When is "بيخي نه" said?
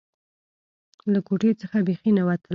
1.87-2.23